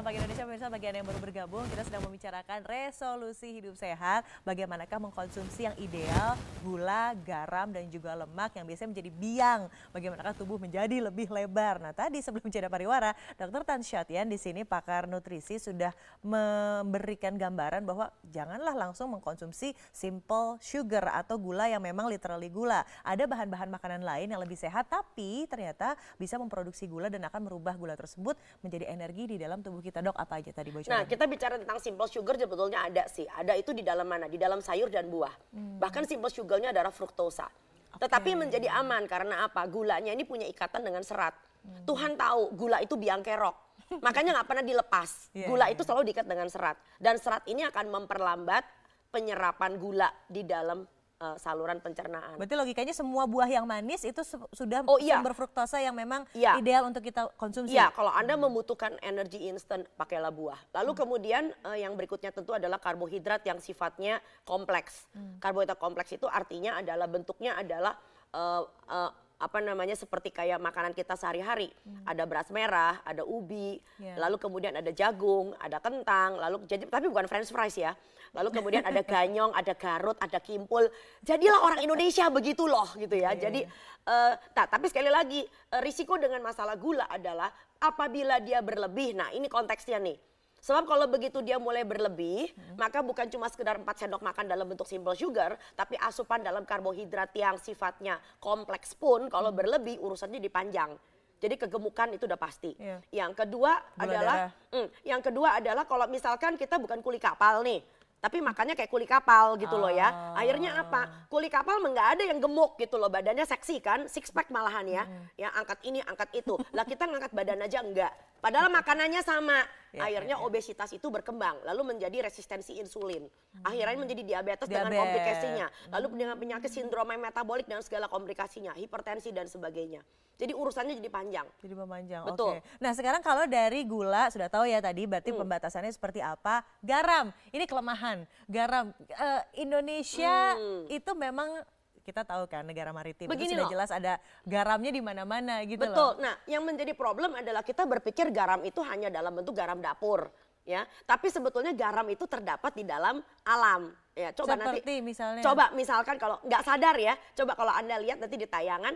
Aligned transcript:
Selamat 0.00 0.16
pagi 0.16 0.24
Indonesia 0.24 0.44
pemirsa 0.48 0.68
bagi 0.72 0.86
Anda 0.88 0.98
yang 1.04 1.08
baru 1.12 1.20
bergabung 1.20 1.64
kita 1.68 1.82
sedang 1.84 2.02
membicarakan 2.08 2.64
resolusi 2.64 3.60
hidup 3.60 3.76
sehat 3.76 4.24
bagaimanakah 4.48 4.96
mengkonsumsi 4.96 5.68
yang 5.68 5.76
ideal 5.76 6.40
gula, 6.64 7.12
garam 7.20 7.68
dan 7.68 7.84
juga 7.92 8.16
lemak 8.16 8.56
yang 8.56 8.64
biasanya 8.64 8.96
menjadi 8.96 9.10
biang 9.12 9.60
bagaimanakah 9.92 10.32
tubuh 10.40 10.56
menjadi 10.56 11.04
lebih 11.04 11.28
lebar. 11.28 11.84
Nah 11.84 11.92
tadi 11.92 12.24
sebelum 12.24 12.48
jeda 12.56 12.72
pariwara 12.72 13.12
Dr. 13.36 13.60
Tan 13.60 13.84
Syatian 13.84 14.32
di 14.32 14.40
sini 14.40 14.64
pakar 14.64 15.04
nutrisi 15.04 15.60
sudah 15.60 15.92
memberikan 16.24 17.36
gambaran 17.36 17.84
bahwa 17.84 18.08
janganlah 18.32 18.72
langsung 18.72 19.12
mengkonsumsi 19.12 19.76
simple 19.92 20.56
sugar 20.64 21.12
atau 21.12 21.36
gula 21.36 21.68
yang 21.68 21.84
memang 21.84 22.08
literally 22.08 22.48
gula. 22.48 22.88
Ada 23.04 23.28
bahan-bahan 23.28 23.68
makanan 23.68 24.00
lain 24.00 24.32
yang 24.32 24.40
lebih 24.40 24.56
sehat 24.56 24.88
tapi 24.88 25.44
ternyata 25.44 25.92
bisa 26.16 26.40
memproduksi 26.40 26.88
gula 26.88 27.12
dan 27.12 27.20
akan 27.28 27.52
merubah 27.52 27.76
gula 27.76 27.92
tersebut 28.00 28.40
menjadi 28.64 28.88
energi 28.88 29.28
di 29.28 29.36
dalam 29.36 29.60
tubuh 29.60 29.84
kita 29.84 29.89
dok 29.98 30.14
apa 30.14 30.38
aja 30.38 30.54
tadi 30.54 30.70
bocoran? 30.70 30.94
Nah 30.94 31.02
kita 31.02 31.26
bicara 31.26 31.58
tentang 31.58 31.82
simple 31.82 32.06
sugar 32.06 32.38
sebetulnya 32.38 32.86
ada 32.86 33.10
sih. 33.10 33.26
Ada 33.26 33.58
itu 33.58 33.74
di 33.74 33.82
dalam 33.82 34.06
mana? 34.06 34.30
Di 34.30 34.38
dalam 34.38 34.62
sayur 34.62 34.86
dan 34.86 35.10
buah. 35.10 35.34
Hmm. 35.50 35.82
Bahkan 35.82 36.06
simple 36.06 36.30
sugarnya 36.30 36.70
adalah 36.70 36.94
fruktosa. 36.94 37.50
Okay. 37.50 38.06
Tetapi 38.06 38.30
menjadi 38.38 38.70
aman 38.70 39.10
karena 39.10 39.50
apa? 39.50 39.66
Gulanya 39.66 40.14
ini 40.14 40.22
punya 40.22 40.46
ikatan 40.46 40.86
dengan 40.86 41.02
serat. 41.02 41.34
Hmm. 41.66 41.82
Tuhan 41.82 42.14
tahu 42.14 42.54
gula 42.54 42.78
itu 42.78 42.94
biang 42.94 43.26
kerok. 43.26 43.74
Makanya 44.06 44.38
nggak 44.38 44.48
pernah 44.48 44.64
dilepas. 44.64 45.34
Yeah, 45.34 45.50
gula 45.50 45.66
yeah. 45.66 45.74
itu 45.74 45.82
selalu 45.82 46.14
diikat 46.14 46.26
dengan 46.30 46.46
serat. 46.46 46.78
Dan 47.02 47.18
serat 47.18 47.42
ini 47.50 47.66
akan 47.66 47.90
memperlambat 47.90 48.62
penyerapan 49.10 49.74
gula 49.74 50.08
di 50.30 50.46
dalam 50.46 50.86
uh, 51.20 51.36
saluran 51.36 51.78
pencernaan. 51.78 52.40
Berarti 52.40 52.56
logikanya 52.56 52.94
semua 52.96 53.28
buah 53.28 53.46
yang 53.46 53.68
manis 53.68 54.02
itu 54.02 54.24
sudah 54.56 54.82
oh, 54.88 54.96
iya. 54.98 55.20
sumber 55.20 55.36
fruktosa 55.36 55.78
yang 55.78 55.94
memang 55.94 56.24
iya. 56.32 56.56
ideal 56.56 56.88
untuk 56.88 57.04
kita 57.04 57.28
konsumsi. 57.36 57.76
Iya, 57.76 57.92
kalau 57.92 58.10
Anda 58.10 58.34
hmm. 58.34 58.42
membutuhkan 58.48 58.96
energi 59.04 59.46
instan, 59.46 59.84
pakailah 59.94 60.32
buah. 60.32 60.58
Lalu 60.80 60.90
hmm. 60.96 60.98
kemudian 60.98 61.44
uh, 61.62 61.76
yang 61.76 61.94
berikutnya 61.94 62.32
tentu 62.32 62.56
adalah 62.56 62.80
karbohidrat 62.80 63.44
yang 63.44 63.60
sifatnya 63.60 64.18
kompleks. 64.48 65.06
Hmm. 65.12 65.36
Karbohidrat 65.38 65.78
kompleks 65.78 66.10
itu 66.16 66.26
artinya 66.26 66.80
adalah 66.80 67.06
bentuknya 67.06 67.54
adalah 67.60 67.94
uh, 68.32 68.64
uh, 68.88 69.12
apa 69.40 69.58
namanya 69.64 69.96
seperti 69.96 70.28
kayak 70.28 70.60
makanan 70.60 70.92
kita 70.92 71.16
sehari-hari. 71.16 71.72
Hmm. 71.80 72.04
Ada 72.04 72.28
beras 72.28 72.52
merah, 72.52 73.00
ada 73.08 73.24
ubi, 73.24 73.80
yeah. 73.96 74.20
lalu 74.20 74.36
kemudian 74.36 74.76
ada 74.76 74.92
jagung, 74.92 75.56
ada 75.56 75.80
kentang, 75.80 76.36
lalu 76.36 76.60
jadi 76.68 76.84
tapi 76.84 77.08
bukan 77.08 77.24
french 77.24 77.48
fries 77.48 77.80
ya. 77.80 77.96
Lalu 78.36 78.52
kemudian 78.52 78.84
ada 78.84 79.00
ganyong, 79.16 79.56
ada 79.56 79.72
garut, 79.72 80.20
ada 80.20 80.38
kimpul. 80.38 80.86
Jadilah 81.24 81.64
orang 81.64 81.80
Indonesia 81.80 82.28
begitu 82.28 82.68
loh 82.68 82.86
gitu 83.00 83.16
ya. 83.16 83.32
Yeah. 83.32 83.48
Jadi 83.48 83.60
uh, 84.06 84.36
nah, 84.36 84.66
tapi 84.68 84.92
sekali 84.92 85.08
lagi 85.08 85.40
uh, 85.72 85.80
risiko 85.80 86.20
dengan 86.20 86.44
masalah 86.44 86.76
gula 86.76 87.08
adalah 87.08 87.48
apabila 87.80 88.38
dia 88.44 88.60
berlebih. 88.60 89.16
Nah, 89.16 89.32
ini 89.32 89.48
konteksnya 89.48 89.96
nih 89.96 90.29
Sebab 90.60 90.84
kalau 90.84 91.08
begitu 91.08 91.40
dia 91.40 91.56
mulai 91.56 91.82
berlebih, 91.88 92.52
hmm. 92.52 92.76
maka 92.76 93.00
bukan 93.00 93.26
cuma 93.32 93.48
sekedar 93.48 93.80
4 93.80 93.84
sendok 93.96 94.20
makan 94.20 94.44
dalam 94.44 94.68
bentuk 94.68 94.84
simple 94.84 95.16
sugar, 95.16 95.56
tapi 95.72 95.96
asupan 95.96 96.44
dalam 96.44 96.68
karbohidrat 96.68 97.32
yang 97.32 97.56
sifatnya 97.56 98.20
kompleks 98.38 98.92
pun 98.92 99.32
kalau 99.32 99.48
hmm. 99.50 99.58
berlebih 99.58 99.96
urusannya 100.04 100.38
dipanjang. 100.38 100.92
Jadi 101.40 101.56
kegemukan 101.56 102.12
itu 102.12 102.28
udah 102.28 102.36
pasti. 102.36 102.76
Yeah. 102.76 103.00
Yang 103.24 103.44
kedua 103.44 103.80
Gula 103.80 104.04
adalah, 104.04 104.36
mm, 104.76 104.88
yang 105.08 105.24
kedua 105.24 105.48
adalah 105.56 105.88
kalau 105.88 106.04
misalkan 106.12 106.60
kita 106.60 106.76
bukan 106.76 107.00
kuli 107.00 107.16
kapal 107.16 107.64
nih, 107.64 107.80
tapi 108.20 108.44
makannya 108.44 108.76
kayak 108.76 108.92
kuli 108.92 109.08
kapal 109.08 109.56
gitu 109.56 109.80
loh 109.80 109.88
ya. 109.88 110.36
Ah. 110.36 110.44
Akhirnya 110.44 110.76
apa? 110.76 111.24
Kuli 111.32 111.48
kapal 111.48 111.80
nggak 111.80 112.08
ada 112.20 112.22
yang 112.28 112.38
gemuk 112.44 112.76
gitu 112.76 113.00
loh, 113.00 113.08
badannya 113.08 113.48
seksi 113.48 113.80
kan, 113.80 114.04
six 114.12 114.28
pack 114.28 114.52
malahan 114.52 114.84
ya. 114.84 115.02
Hmm. 115.08 115.24
Ya 115.40 115.48
angkat 115.56 115.80
ini, 115.88 116.04
angkat 116.04 116.28
itu. 116.36 116.60
Lah 116.76 116.84
kita 116.84 117.08
ngangkat 117.08 117.32
badan 117.32 117.64
aja 117.64 117.80
enggak. 117.80 118.12
Padahal 118.40 118.68
makanannya 118.72 119.22
sama. 119.22 119.60
Ya, 119.90 120.06
Akhirnya 120.06 120.38
ya, 120.38 120.42
ya. 120.42 120.46
obesitas 120.46 120.94
itu 120.94 121.10
berkembang, 121.10 121.66
lalu 121.66 121.82
menjadi 121.82 122.22
resistensi 122.22 122.78
insulin. 122.78 123.26
Hmm. 123.26 123.74
Akhirnya 123.74 123.98
menjadi 123.98 124.22
diabetes, 124.22 124.70
diabetes 124.70 124.86
dengan 124.86 125.02
komplikasinya. 125.02 125.66
Lalu 125.90 126.06
dengan 126.14 126.36
penyakit 126.38 126.70
sindrom 126.70 127.10
metabolik 127.10 127.66
dan 127.66 127.82
segala 127.82 128.06
komplikasinya, 128.06 128.70
hipertensi 128.78 129.34
dan 129.34 129.50
sebagainya. 129.50 130.06
Jadi 130.40 130.54
urusannya 130.54 130.94
jadi 130.94 131.10
panjang. 131.12 131.46
Jadi 131.60 131.74
memanjang. 131.74 132.22
Betul. 132.22 132.62
Okay. 132.62 132.78
Nah 132.80 132.92
sekarang 132.94 133.20
kalau 133.20 133.44
dari 133.44 133.84
gula 133.84 134.32
sudah 134.32 134.48
tahu 134.48 134.64
ya 134.64 134.80
tadi 134.80 135.04
berarti 135.04 135.34
hmm. 135.34 135.42
pembatasannya 135.42 135.92
seperti 135.92 136.24
apa. 136.24 136.64
Garam, 136.80 137.28
ini 137.52 137.66
kelemahan. 137.66 138.24
Garam 138.46 138.94
uh, 138.94 139.42
Indonesia 139.58 140.54
hmm. 140.56 140.86
itu 140.86 141.12
memang 141.12 141.60
kita 142.10 142.26
tahu 142.26 142.50
kan 142.50 142.66
negara 142.66 142.90
maritim 142.90 143.30
Begini 143.30 143.54
itu 143.54 143.54
sudah 143.54 143.66
loh. 143.70 143.72
jelas 143.72 143.90
ada 143.94 144.18
garamnya 144.42 144.90
di 144.90 144.98
mana-mana 144.98 145.62
gitu 145.62 145.86
Betul. 145.86 146.18
loh. 146.18 146.26
Nah, 146.26 146.34
yang 146.50 146.66
menjadi 146.66 146.90
problem 146.98 147.38
adalah 147.38 147.62
kita 147.62 147.86
berpikir 147.86 148.34
garam 148.34 148.58
itu 148.66 148.82
hanya 148.82 149.06
dalam 149.14 149.30
bentuk 149.30 149.54
garam 149.54 149.78
dapur 149.78 150.26
ya. 150.66 150.82
Tapi 151.06 151.30
sebetulnya 151.30 151.70
garam 151.70 152.04
itu 152.10 152.26
terdapat 152.26 152.74
di 152.74 152.82
dalam 152.82 153.22
alam. 153.46 153.94
Ya, 154.18 154.34
coba 154.34 154.58
Seperti 154.58 154.82
nanti 154.82 154.94
misalnya. 155.06 155.42
Coba 155.46 155.70
misalkan 155.72 156.18
kalau 156.18 156.42
nggak 156.42 156.62
sadar 156.66 156.98
ya, 156.98 157.14
coba 157.38 157.54
kalau 157.54 157.70
Anda 157.70 157.96
lihat 158.02 158.18
nanti 158.18 158.34
di 158.34 158.50
tayangan 158.50 158.92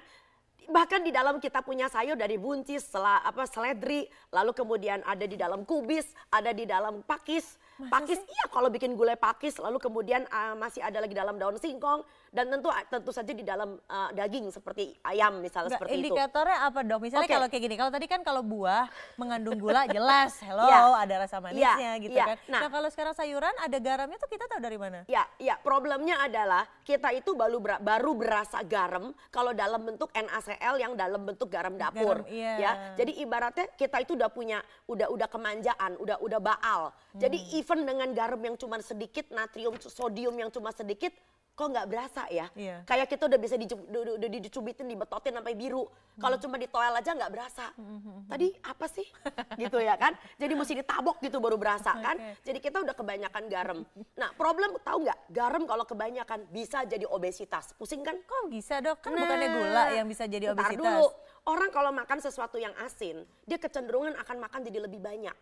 bahkan 0.65 1.05
di 1.05 1.13
dalam 1.13 1.37
kita 1.41 1.61
punya 1.61 1.93
sayur 1.93 2.17
dari 2.17 2.41
buncis, 2.41 2.89
sel, 2.89 3.05
apa 3.05 3.45
seledri, 3.45 4.09
lalu 4.33 4.57
kemudian 4.57 5.05
ada 5.05 5.29
di 5.29 5.37
dalam 5.37 5.65
kubis, 5.69 6.09
ada 6.33 6.57
di 6.57 6.65
dalam 6.65 7.05
pakis. 7.05 7.61
Masa 7.75 7.91
pakis 7.91 8.19
sih? 8.23 8.31
iya 8.31 8.45
kalau 8.47 8.69
bikin 8.71 8.95
gulai 8.95 9.19
pakis, 9.19 9.59
lalu 9.59 9.83
kemudian 9.83 10.23
uh, 10.31 10.55
masih 10.55 10.79
ada 10.79 11.03
lagi 11.03 11.11
dalam 11.11 11.35
daun 11.35 11.59
singkong 11.59 12.07
dan 12.31 12.47
tentu 12.51 12.71
tentu 12.91 13.11
saja 13.11 13.33
di 13.35 13.43
dalam 13.43 13.79
uh, 13.91 14.11
daging 14.15 14.51
seperti 14.51 14.95
ayam 15.03 15.43
misalnya 15.43 15.75
Nggak, 15.75 15.81
seperti 15.83 15.95
indikatornya 15.99 16.07
itu. 16.07 16.15
Indikatornya 16.15 16.59
apa 16.67 16.81
dong? 16.87 17.01
Misalnya 17.03 17.27
okay. 17.27 17.35
kalau 17.35 17.47
kayak 17.51 17.63
gini, 17.67 17.75
kalau 17.79 17.93
tadi 17.95 18.07
kan 18.07 18.21
kalau 18.23 18.43
buah 18.43 18.87
mengandung 19.19 19.59
gula 19.59 19.87
jelas, 19.97 20.39
hello 20.43 20.67
yeah. 20.67 21.03
ada 21.03 21.15
rasa 21.27 21.37
manisnya 21.43 21.79
yeah. 21.79 21.95
gitu 21.99 22.19
yeah. 22.19 22.27
kan. 22.31 22.37
Nah, 22.47 22.61
nah 22.63 22.71
kalau 22.71 22.89
sekarang 22.91 23.15
sayuran 23.15 23.55
ada 23.59 23.79
garamnya 23.83 24.19
tuh 24.23 24.31
kita 24.31 24.45
tahu 24.47 24.61
dari 24.63 24.79
mana? 24.79 25.03
Ya, 25.11 25.27
ya 25.43 25.59
problemnya 25.59 26.23
adalah 26.23 26.67
kita 26.87 27.11
itu 27.11 27.35
baru 27.35 27.59
baru 27.83 28.13
berasa 28.15 28.63
garam 28.63 29.11
kalau 29.35 29.51
dalam 29.51 29.83
bentuk 29.83 30.15
NaCl 30.15 30.75
yang 30.79 30.93
dalam 30.95 31.27
bentuk 31.27 31.51
garam 31.51 31.75
dapur 31.75 32.23
garam, 32.23 32.35
iya. 32.35 32.55
ya. 32.59 32.73
Jadi 32.99 33.19
ibaratnya 33.23 33.67
kita 33.75 33.99
itu 34.03 34.15
udah 34.15 34.31
punya 34.31 34.59
udah 34.87 35.11
udah 35.11 35.29
kemanjaan, 35.31 35.99
udah 35.99 36.19
udah 36.23 36.41
baal. 36.43 36.83
Hmm. 36.91 37.21
Jadi 37.23 37.39
even 37.65 37.89
dengan 37.89 38.13
garam 38.13 38.37
yang 38.45 38.61
cuma 38.61 38.77
sedikit, 38.85 39.33
natrium, 39.33 39.81
sodium 39.81 40.37
yang 40.37 40.53
cuma 40.53 40.69
sedikit, 40.77 41.17
kok 41.57 41.71
nggak 41.73 41.87
berasa 41.89 42.29
ya? 42.29 42.53
Iya. 42.53 42.85
Kayak 42.85 43.09
kita 43.09 43.25
udah 43.25 43.41
bisa 43.41 43.57
udah 43.57 44.29
dicubitin, 44.29 44.85
dibetotin 44.85 45.33
sampai 45.33 45.57
biru. 45.57 45.89
Hmm. 45.89 46.21
Kalau 46.21 46.37
cuma 46.37 46.61
ditoel 46.61 46.93
aja 46.93 47.17
nggak 47.17 47.33
berasa. 47.33 47.73
Hmm, 47.79 47.89
hmm, 47.89 48.01
hmm. 48.05 48.21
Tadi 48.29 48.49
apa 48.61 48.87
sih? 48.93 49.07
gitu 49.65 49.79
ya 49.81 49.97
kan? 49.97 50.13
Jadi 50.37 50.53
mesti 50.53 50.75
ditabok 50.77 51.25
gitu 51.25 51.41
baru 51.41 51.57
berasa 51.57 51.97
kan? 51.97 52.21
Jadi 52.45 52.59
kita 52.61 52.85
udah 52.85 52.93
kebanyakan 52.93 53.43
garam. 53.49 53.79
Nah 54.19 54.31
problem 54.37 54.77
tahu 54.85 55.09
nggak? 55.09 55.19
Garam 55.33 55.63
kalau 55.65 55.89
kebanyakan 55.89 56.45
bisa 56.53 56.85
jadi 56.85 57.09
obesitas. 57.09 57.73
Pusing 57.81 58.05
kan? 58.05 58.21
Kok 58.21 58.53
bisa 58.53 58.85
dok? 58.85 59.01
Kan 59.01 59.17
nah, 59.17 59.25
bukannya 59.25 59.49
gula 59.57 59.85
yang 59.97 60.07
bisa 60.11 60.29
jadi 60.29 60.53
obesitas. 60.53 60.77
dulu. 60.77 61.09
Orang 61.45 61.71
kalau 61.71 61.93
makan 61.93 62.19
sesuatu 62.19 62.57
yang 62.57 62.73
asin, 62.83 63.23
dia 63.45 63.61
kecenderungan 63.61 64.17
akan 64.17 64.37
makan 64.43 64.61
jadi 64.65 64.85
lebih 64.85 64.99
banyak. 64.99 65.37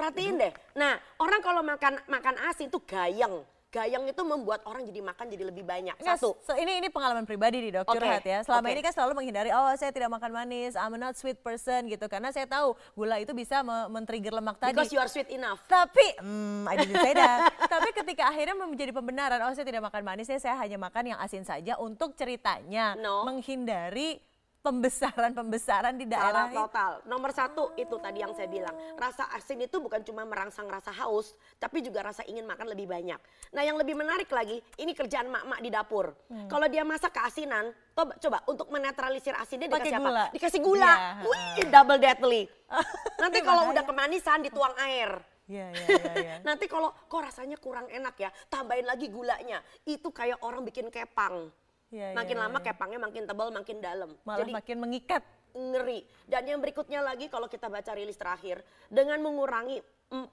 Perhatiin 0.00 0.34
deh. 0.40 0.52
Nah, 0.76 0.96
orang 1.20 1.40
kalau 1.44 1.60
makan 1.60 2.00
makan 2.08 2.34
asin 2.48 2.72
tuh 2.72 2.80
gayeng 2.88 3.44
gayang 3.70 4.02
itu 4.10 4.22
membuat 4.26 4.66
orang 4.66 4.82
jadi 4.82 4.98
makan 4.98 5.30
jadi 5.30 5.44
lebih 5.46 5.62
banyak. 5.62 5.94
Satu. 6.02 6.34
So, 6.42 6.58
ini 6.58 6.82
ini 6.82 6.90
pengalaman 6.90 7.22
pribadi 7.22 7.62
di 7.62 7.70
dok 7.70 7.86
okay. 7.86 7.94
curhat 8.02 8.24
ya. 8.26 8.38
Selama 8.42 8.66
okay. 8.66 8.74
ini 8.74 8.80
kan 8.82 8.92
selalu 8.92 9.12
menghindari 9.14 9.50
oh 9.54 9.70
saya 9.78 9.94
tidak 9.94 10.10
makan 10.10 10.30
manis, 10.34 10.74
I'm 10.74 10.98
not 10.98 11.14
sweet 11.14 11.38
person 11.38 11.86
gitu 11.86 12.10
karena 12.10 12.34
saya 12.34 12.50
tahu 12.50 12.74
gula 12.98 13.22
itu 13.22 13.30
bisa 13.30 13.62
men-trigger 13.62 14.34
lemak 14.34 14.58
tadi. 14.58 14.74
Because 14.74 14.90
you 14.90 14.98
are 14.98 15.06
sweet 15.06 15.30
enough. 15.30 15.62
Tapi 15.70 16.18
hmm, 16.18 16.66
I 16.66 16.74
didn't 16.82 16.98
say 16.98 17.14
that. 17.14 17.54
Tapi 17.78 17.88
ketika 17.94 18.26
akhirnya 18.26 18.58
menjadi 18.58 18.90
pembenaran 18.90 19.38
oh 19.46 19.54
saya 19.54 19.62
tidak 19.62 19.86
makan 19.86 20.02
manis, 20.02 20.26
saya 20.26 20.58
hanya 20.58 20.76
makan 20.76 21.14
yang 21.14 21.18
asin 21.22 21.46
saja 21.46 21.78
untuk 21.78 22.18
ceritanya 22.18 22.98
no. 22.98 23.22
menghindari 23.22 24.18
pembesaran-pembesaran 24.60 25.96
di 25.96 26.04
daerah 26.04 26.52
Salah 26.52 26.68
total. 26.68 26.92
Nomor 27.08 27.30
satu 27.32 27.72
itu 27.80 27.96
tadi 27.96 28.20
yang 28.20 28.36
saya 28.36 28.48
bilang. 28.48 28.76
Rasa 28.96 29.28
asin 29.32 29.64
itu 29.64 29.80
bukan 29.80 30.04
cuma 30.04 30.28
merangsang 30.28 30.68
rasa 30.68 30.92
haus, 31.00 31.32
tapi 31.56 31.80
juga 31.80 32.04
rasa 32.04 32.20
ingin 32.28 32.44
makan 32.44 32.68
lebih 32.68 32.84
banyak. 32.84 33.20
Nah 33.56 33.62
yang 33.64 33.80
lebih 33.80 33.96
menarik 33.96 34.28
lagi, 34.28 34.60
ini 34.76 34.92
kerjaan 34.92 35.32
mak-mak 35.32 35.60
di 35.64 35.70
dapur. 35.72 36.12
Hmm. 36.28 36.48
Kalau 36.52 36.68
dia 36.68 36.84
masak 36.84 37.16
keasinan, 37.16 37.72
coba, 37.96 38.12
coba 38.20 38.38
untuk 38.44 38.68
menetralisir 38.68 39.32
asinnya 39.40 39.72
dikasih 39.72 39.96
apa? 39.96 40.04
Gula. 40.04 40.24
Dikasih 40.36 40.60
gula. 40.60 40.92
Yeah. 40.92 41.14
Wih, 41.24 41.66
double 41.72 41.98
deadly. 41.98 42.42
Nanti 43.22 43.38
kalau 43.40 43.72
udah 43.72 43.84
kemanisan 43.84 44.44
dituang 44.44 44.76
air. 44.76 45.24
Yeah, 45.50 45.74
yeah, 45.74 45.88
yeah, 45.90 46.14
yeah. 46.14 46.38
Nanti 46.46 46.70
kalau 46.70 46.94
kok 47.10 47.26
rasanya 47.26 47.58
kurang 47.58 47.90
enak 47.90 48.14
ya, 48.22 48.30
tambahin 48.46 48.86
lagi 48.86 49.10
gulanya. 49.10 49.58
Itu 49.82 50.14
kayak 50.14 50.46
orang 50.46 50.62
bikin 50.62 50.94
kepang. 50.94 51.50
Ya, 51.90 52.14
makin 52.14 52.38
ya, 52.38 52.42
lama 52.46 52.58
ya. 52.62 52.64
kepangnya 52.70 53.00
makin 53.02 53.22
tebal, 53.26 53.48
makin 53.50 53.76
dalam. 53.82 54.10
Malah 54.22 54.46
Jadi, 54.46 54.52
makin 54.54 54.76
mengikat. 54.78 55.22
Ngeri. 55.50 56.06
Dan 56.30 56.46
yang 56.46 56.62
berikutnya 56.62 57.02
lagi 57.02 57.26
kalau 57.26 57.50
kita 57.50 57.66
baca 57.66 57.90
rilis 57.98 58.14
terakhir, 58.14 58.62
dengan 58.86 59.18
mengurangi 59.18 59.82
4,6 60.10 60.30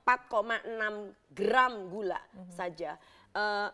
gram 1.33 1.73
gula 1.89 2.21
mm 2.21 2.37
-hmm. 2.37 2.53
saja, 2.53 3.01
uh, 3.33 3.73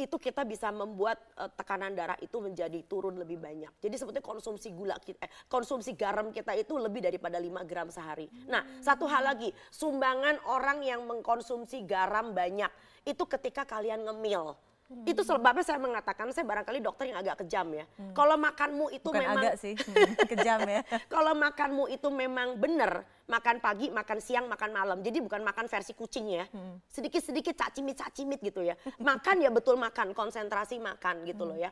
itu 0.00 0.16
kita 0.16 0.48
bisa 0.48 0.72
membuat 0.72 1.20
uh, 1.36 1.50
tekanan 1.52 1.92
darah 1.92 2.16
itu 2.24 2.40
menjadi 2.40 2.80
turun 2.88 3.20
lebih 3.20 3.36
banyak. 3.36 3.68
Jadi 3.82 3.94
sebetulnya 4.00 4.24
konsumsi 4.24 4.72
gula 4.72 4.96
kita, 4.96 5.20
eh, 5.20 5.30
konsumsi 5.50 5.92
garam 5.92 6.32
kita 6.32 6.56
itu 6.56 6.72
lebih 6.80 7.04
daripada 7.04 7.36
5 7.36 7.66
gram 7.68 7.92
sehari. 7.92 8.30
Nah, 8.48 8.64
satu 8.80 9.04
hal 9.04 9.26
lagi, 9.28 9.52
sumbangan 9.68 10.40
orang 10.48 10.80
yang 10.80 11.04
mengkonsumsi 11.04 11.84
garam 11.84 12.32
banyak 12.32 12.70
itu 13.04 13.24
ketika 13.28 13.68
kalian 13.68 14.08
ngemil. 14.08 14.56
Hmm. 14.90 15.06
Itu 15.06 15.22
sebabnya 15.22 15.62
saya 15.62 15.78
mengatakan 15.78 16.34
saya 16.34 16.42
barangkali 16.42 16.82
dokter 16.82 17.14
yang 17.14 17.22
agak 17.22 17.46
kejam 17.46 17.70
ya. 17.70 17.86
Hmm. 17.94 18.10
Kalau 18.10 18.34
makanmu 18.34 18.90
itu 18.90 19.06
Bukan 19.06 19.22
memang 19.22 19.38
agak 19.38 19.54
sih, 19.62 19.78
hmm, 19.78 20.18
kejam 20.34 20.66
ya. 20.66 20.82
kalau 21.06 21.30
makanmu 21.38 21.86
itu 21.94 22.10
memang 22.10 22.58
benar, 22.58 23.06
makan 23.30 23.62
pagi, 23.62 23.86
makan 23.94 24.18
siang, 24.18 24.50
makan 24.50 24.74
malam. 24.74 24.98
Jadi 24.98 25.22
bukan 25.22 25.46
makan 25.46 25.70
versi 25.70 25.94
kucing 25.94 26.34
ya. 26.34 26.44
Hmm. 26.50 26.82
Sedikit-sedikit 26.90 27.54
cacimit-cacimit 27.54 28.42
gitu 28.42 28.66
ya. 28.66 28.74
Makan 28.98 29.46
ya 29.46 29.54
betul 29.54 29.78
makan, 29.78 30.10
konsentrasi 30.10 30.82
makan 30.82 31.22
gitu 31.22 31.46
loh 31.46 31.54
ya. 31.54 31.70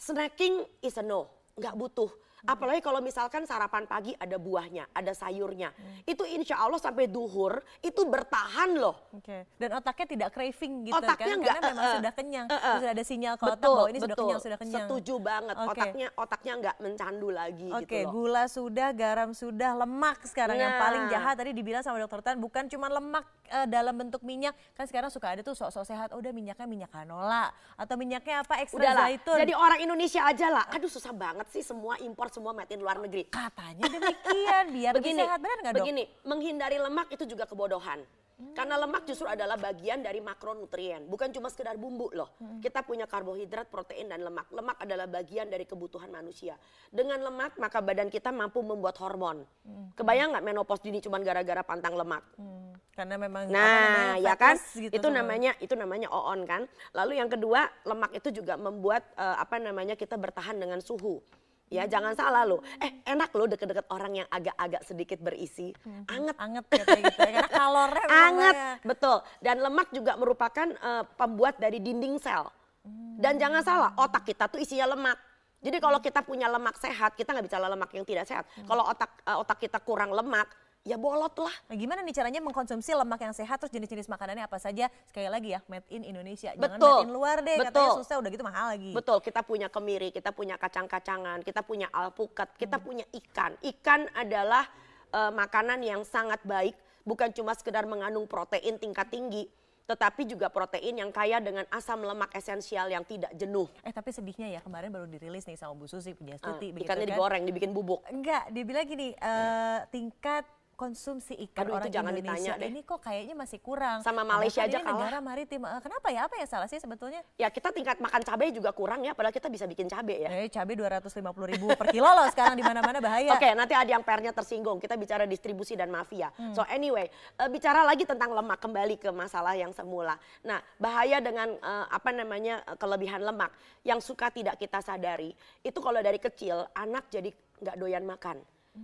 Snacking 0.00 0.64
is 0.80 0.96
a 0.96 1.04
no, 1.04 1.28
nggak 1.60 1.76
butuh 1.76 2.08
Apalagi 2.46 2.78
kalau 2.78 3.02
misalkan 3.02 3.42
sarapan 3.42 3.82
pagi 3.88 4.14
ada 4.14 4.38
buahnya, 4.38 4.86
ada 4.94 5.10
sayurnya. 5.10 5.74
Hmm. 5.74 6.06
Itu 6.06 6.22
insya 6.22 6.62
Allah 6.62 6.78
sampai 6.78 7.10
duhur 7.10 7.58
itu 7.82 8.06
bertahan 8.06 8.78
loh. 8.78 9.10
Oke. 9.10 9.26
Okay. 9.26 9.40
Dan 9.58 9.74
otaknya 9.74 10.06
tidak 10.06 10.28
craving 10.30 10.86
gitu 10.86 10.94
otaknya 10.94 11.26
kan? 11.26 11.38
Enggak, 11.42 11.54
Karena 11.58 11.70
memang 11.74 11.82
uh, 11.84 11.94
sudah 11.98 12.12
kenyang. 12.14 12.46
Uh, 12.46 12.54
uh, 12.54 12.76
sudah 12.78 12.92
ada 12.94 13.04
sinyal 13.04 13.34
ke 13.34 13.44
otak 13.50 13.66
bahwa 13.66 13.88
ini 13.90 13.98
betul. 13.98 14.06
sudah 14.06 14.16
kenyang, 14.16 14.40
sudah 14.44 14.58
kenyang. 14.62 14.86
Setuju 14.86 15.14
banget. 15.18 15.54
Okay. 15.58 15.70
Otaknya 15.72 16.06
otaknya 16.14 16.52
nggak 16.62 16.76
mencandu 16.78 17.28
lagi 17.34 17.68
okay. 17.74 17.82
gitu 17.82 17.96
loh. 18.06 18.12
gula 18.14 18.44
sudah, 18.46 18.88
garam 18.94 19.30
sudah, 19.34 19.70
lemak 19.74 20.18
sekarang 20.30 20.56
nah. 20.58 20.62
yang 20.62 20.74
paling 20.78 21.04
jahat 21.10 21.34
tadi 21.34 21.50
dibilang 21.50 21.82
sama 21.82 21.98
dokter 21.98 22.20
Tan 22.22 22.38
bukan 22.38 22.70
cuma 22.70 22.86
lemak 22.86 23.26
uh, 23.50 23.66
dalam 23.66 23.94
bentuk 23.98 24.22
minyak. 24.22 24.54
Kan 24.78 24.86
sekarang 24.86 25.10
suka 25.10 25.34
ada 25.34 25.42
tuh 25.42 25.58
sok-sok 25.58 25.84
sehat, 25.88 26.08
oh, 26.14 26.22
udah 26.22 26.30
minyaknya 26.30 26.66
minyak 26.70 26.90
canola 26.94 27.50
atau 27.74 27.94
minyaknya 27.98 28.46
apa 28.46 28.62
ekstra 28.62 28.78
Udahlah, 28.78 29.10
zaitun. 29.10 29.38
Jadi 29.42 29.54
orang 29.58 29.78
Indonesia 29.82 30.20
aja 30.22 30.46
lah. 30.52 30.64
Aduh 30.70 30.90
susah 30.90 31.10
banget 31.10 31.46
sih 31.50 31.66
semua 31.66 31.98
impor 31.98 32.27
semua 32.30 32.52
made 32.56 32.70
in 32.72 32.80
luar 32.80 33.00
negeri. 33.02 33.28
Katanya 33.28 33.88
demikian, 33.88 34.64
biar 34.72 34.92
begini, 34.96 35.20
sehat 35.24 35.38
benar 35.42 35.58
nggak 35.64 35.72
dok? 35.74 35.84
Begini, 35.84 36.04
menghindari 36.24 36.78
lemak 36.80 37.08
itu 37.12 37.24
juga 37.26 37.44
kebodohan. 37.44 38.00
Hmm. 38.38 38.54
Karena 38.54 38.78
lemak 38.78 39.02
justru 39.02 39.26
adalah 39.26 39.58
bagian 39.58 39.98
dari 39.98 40.22
makronutrien, 40.22 41.10
bukan 41.10 41.34
cuma 41.34 41.50
sekedar 41.50 41.74
bumbu 41.74 42.14
loh. 42.14 42.38
Hmm. 42.38 42.62
Kita 42.62 42.86
punya 42.86 43.10
karbohidrat, 43.10 43.66
protein, 43.66 44.14
dan 44.14 44.22
lemak. 44.22 44.46
Lemak 44.54 44.78
adalah 44.78 45.10
bagian 45.10 45.50
dari 45.50 45.66
kebutuhan 45.66 46.06
manusia. 46.06 46.54
Dengan 46.86 47.18
lemak, 47.18 47.58
maka 47.58 47.82
badan 47.82 48.06
kita 48.06 48.30
mampu 48.30 48.62
membuat 48.62 48.94
hormon. 49.02 49.42
Hmm. 49.66 49.90
Kebayang 49.98 50.30
nggak 50.38 50.46
menopause 50.46 50.86
dini 50.86 51.02
cuma 51.02 51.18
gara-gara 51.18 51.66
pantang 51.66 51.98
lemak? 51.98 52.22
Hmm. 52.38 52.78
Karena 52.94 53.14
memang 53.14 53.46
nah, 53.50 53.62
namanya, 53.62 54.22
ya 54.22 54.34
kan? 54.38 54.54
Gitu 54.58 54.90
itu 54.90 55.08
namanya 55.10 55.54
itu 55.58 55.74
namanya 55.74 56.06
oon 56.10 56.46
kan. 56.46 56.66
Lalu 56.94 57.18
yang 57.18 57.30
kedua, 57.30 57.66
lemak 57.86 58.14
itu 58.22 58.30
juga 58.30 58.54
membuat 58.58 59.02
uh, 59.18 59.38
apa 59.38 59.58
namanya 59.58 59.98
kita 59.98 60.14
bertahan 60.14 60.58
dengan 60.58 60.78
suhu. 60.78 61.22
Ya 61.68 61.84
jangan 61.84 62.16
salah 62.16 62.48
loh. 62.48 62.64
Eh 62.80 63.04
enak 63.04 63.30
loh 63.36 63.46
deket-deket 63.48 63.86
orang 63.92 64.24
yang 64.24 64.28
agak-agak 64.32 64.82
sedikit 64.88 65.20
berisi. 65.20 65.72
Hmm. 65.84 66.04
Anget. 66.08 66.36
Anget 66.40 66.64
gitu 66.72 66.88
ya. 66.96 67.12
Karena 67.12 67.50
kalornya 67.52 68.06
Anget, 68.28 68.56
betul. 68.84 69.16
Dan 69.44 69.56
lemak 69.60 69.88
juga 69.92 70.16
merupakan 70.16 70.68
uh, 70.80 71.04
pembuat 71.16 71.60
dari 71.60 71.78
dinding 71.80 72.16
sel. 72.16 72.48
Hmm. 72.84 73.20
Dan 73.20 73.36
jangan 73.36 73.60
salah, 73.60 73.90
otak 74.00 74.24
kita 74.24 74.48
tuh 74.48 74.64
isinya 74.64 74.96
lemak. 74.96 75.18
Jadi 75.58 75.76
kalau 75.82 75.98
kita 75.98 76.22
punya 76.22 76.46
lemak 76.46 76.78
sehat, 76.78 77.18
kita 77.18 77.34
nggak 77.34 77.46
bicara 77.50 77.66
lemak 77.66 77.90
yang 77.92 78.06
tidak 78.06 78.24
sehat. 78.24 78.48
Hmm. 78.56 78.64
Kalau 78.64 78.84
otak 78.88 79.10
uh, 79.28 79.42
otak 79.42 79.58
kita 79.60 79.78
kurang 79.84 80.14
lemak, 80.14 80.48
ya 80.88 80.96
bolot 80.96 81.36
lah. 81.36 81.52
Nah, 81.68 81.76
gimana 81.76 82.00
nih 82.00 82.16
caranya 82.16 82.40
mengkonsumsi 82.40 82.96
lemak 82.96 83.20
yang 83.20 83.36
sehat 83.36 83.60
terus 83.60 83.68
jenis-jenis 83.68 84.08
makanannya 84.08 84.48
apa 84.48 84.56
saja? 84.56 84.88
Sekali 85.04 85.28
lagi 85.28 85.52
ya, 85.52 85.60
made 85.68 85.84
in 85.92 86.08
Indonesia. 86.08 86.56
Jangan 86.56 86.80
Betul. 86.80 86.88
made 86.88 87.04
in 87.04 87.12
luar 87.12 87.36
deh, 87.44 87.56
Betul. 87.60 87.68
katanya 87.68 87.90
susah 88.00 88.16
udah 88.16 88.30
gitu 88.32 88.44
mahal 88.48 88.66
lagi. 88.72 88.92
Betul, 88.96 89.18
kita 89.20 89.40
punya 89.44 89.68
kemiri, 89.68 90.08
kita 90.08 90.32
punya 90.32 90.56
kacang-kacangan, 90.56 91.44
kita 91.44 91.60
punya 91.60 91.92
alpukat, 91.92 92.56
kita 92.56 92.80
hmm. 92.80 92.86
punya 92.88 93.04
ikan. 93.12 93.52
Ikan 93.60 94.08
adalah 94.16 94.64
uh, 95.12 95.28
makanan 95.28 95.84
yang 95.84 96.00
sangat 96.08 96.40
baik, 96.48 96.72
bukan 97.04 97.28
cuma 97.36 97.52
sekedar 97.52 97.84
mengandung 97.84 98.24
protein 98.24 98.80
tingkat 98.80 99.12
tinggi, 99.12 99.44
tetapi 99.84 100.24
juga 100.24 100.52
protein 100.52 101.00
yang 101.00 101.12
kaya 101.12 101.40
dengan 101.40 101.64
asam 101.72 102.04
lemak 102.04 102.32
esensial 102.36 102.88
yang 102.92 103.04
tidak 103.04 103.32
jenuh. 103.36 103.68
Eh 103.84 103.92
tapi 103.92 104.12
sedihnya 104.12 104.48
ya 104.56 104.60
kemarin 104.64 104.92
baru 104.92 105.08
dirilis 105.08 105.44
nih 105.48 105.56
sama 105.56 105.76
Bu 105.76 105.84
Susi 105.88 106.12
punya 106.12 106.36
Stuti. 106.36 106.72
Uh, 106.72 106.80
ikannya 106.80 107.08
kan? 107.08 107.12
digoreng, 107.12 107.42
dibikin 107.44 107.72
bubuk. 107.76 108.04
Enggak, 108.08 108.48
dia 108.52 108.64
bilang 108.64 108.84
gini, 108.84 109.12
uh, 109.20 109.84
tingkat 109.92 110.44
konsumsi 110.78 111.34
ikan 111.50 111.66
Aduh, 111.66 111.74
orang 111.74 111.90
itu 111.90 111.96
jangan 111.98 112.12
Indonesia 112.14 112.54
ditanya 112.54 112.62
deh. 112.62 112.70
ini 112.70 112.80
kok 112.86 113.02
kayaknya 113.02 113.34
masih 113.34 113.58
kurang. 113.58 113.98
Sama 114.06 114.22
Malaysia 114.22 114.62
aja 114.62 114.78
kalah. 114.78 114.94
negara 114.94 115.18
maritim. 115.18 115.66
Eh, 115.66 115.80
kenapa 115.82 116.06
ya? 116.14 116.30
Apa 116.30 116.38
yang 116.38 116.46
salah 116.46 116.70
sih 116.70 116.78
sebetulnya? 116.78 117.26
Ya 117.34 117.50
kita 117.50 117.74
tingkat 117.74 117.98
makan 117.98 118.22
cabai 118.22 118.54
juga 118.54 118.70
kurang 118.70 119.02
ya, 119.02 119.10
padahal 119.10 119.34
kita 119.34 119.50
bisa 119.50 119.66
bikin 119.66 119.90
cabai 119.90 120.22
ya. 120.22 120.30
Eh, 120.30 120.46
cabai 120.46 120.78
250 120.78 121.18
ribu 121.50 121.66
per 121.74 121.90
kilo 121.90 122.06
loh 122.06 122.30
sekarang 122.30 122.54
di 122.54 122.62
mana-mana 122.62 123.02
bahaya. 123.02 123.34
Oke, 123.34 123.42
okay, 123.42 123.52
nanti 123.58 123.74
ada 123.74 123.90
yang 123.90 124.06
pernya 124.06 124.30
tersinggung. 124.30 124.78
Kita 124.78 124.94
bicara 124.94 125.26
distribusi 125.26 125.74
dan 125.74 125.90
mafia. 125.90 126.30
Hmm. 126.38 126.54
So 126.54 126.62
anyway, 126.70 127.10
uh, 127.42 127.50
bicara 127.50 127.82
lagi 127.82 128.06
tentang 128.06 128.30
lemak 128.30 128.62
kembali 128.62 129.02
ke 129.02 129.10
masalah 129.10 129.58
yang 129.58 129.74
semula. 129.74 130.14
Nah, 130.46 130.62
bahaya 130.78 131.18
dengan 131.18 131.58
uh, 131.58 131.90
apa 131.90 132.14
namanya 132.14 132.62
kelebihan 132.78 133.26
lemak 133.26 133.50
yang 133.82 133.98
suka 133.98 134.30
tidak 134.30 134.54
kita 134.62 134.78
sadari 134.78 135.34
itu 135.66 135.78
kalau 135.82 135.98
dari 135.98 136.22
kecil 136.22 136.70
anak 136.78 137.10
jadi 137.10 137.34
nggak 137.58 137.76
doyan 137.82 138.06
makan 138.06 138.38